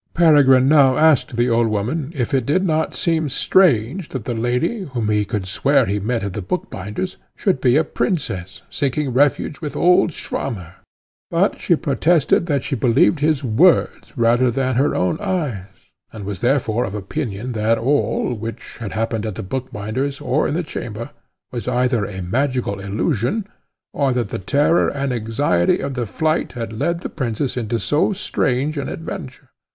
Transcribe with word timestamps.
Peregrine 0.15 0.67
now 0.67 0.97
asked 0.97 1.35
the 1.37 1.47
old 1.47 1.67
woman, 1.67 2.11
if 2.15 2.33
it 2.33 2.43
did 2.43 2.65
not 2.65 2.95
seem 2.95 3.29
strange 3.29 4.09
that 4.09 4.25
the 4.25 4.33
lady, 4.33 4.81
whom 4.85 5.09
he 5.09 5.23
could 5.25 5.45
swear 5.45 5.85
he 5.85 5.99
met 5.99 6.23
at 6.23 6.33
the 6.33 6.41
bookbinder's, 6.41 7.17
should 7.35 7.61
be 7.61 7.77
a 7.77 7.83
princess, 7.83 8.63
seeking 8.67 9.13
refuge 9.13 9.61
with 9.61 9.75
old 9.75 10.09
Swammer? 10.11 10.77
But 11.29 11.59
she 11.61 11.75
protested 11.75 12.47
that 12.47 12.63
she 12.63 12.75
believed 12.75 13.19
his 13.19 13.43
words 13.43 14.11
rather 14.15 14.49
than 14.49 14.73
her 14.73 14.95
own 14.95 15.19
eyes, 15.21 15.67
and 16.11 16.23
was 16.25 16.39
therefore 16.39 16.83
of 16.83 16.95
opinion 16.95 17.51
that 17.51 17.77
all, 17.77 18.33
which 18.33 18.77
had 18.79 18.93
happened 18.93 19.23
at 19.27 19.35
the 19.35 19.43
bookbinder's 19.43 20.19
or 20.19 20.47
in 20.47 20.55
the 20.55 20.63
chamber, 20.63 21.11
was 21.51 21.67
either 21.67 22.05
a 22.05 22.23
magical 22.23 22.79
illusion, 22.79 23.45
or 23.93 24.13
that 24.13 24.29
the 24.29 24.39
terror 24.39 24.87
and 24.89 25.13
anxiety 25.13 25.77
of 25.77 25.93
the 25.93 26.07
flight 26.07 26.53
had 26.53 26.73
led 26.73 27.01
the 27.01 27.07
princess 27.07 27.55
into 27.55 27.77
so 27.77 28.11
strange 28.13 28.79
an 28.79 28.89
adventure. 28.89 29.51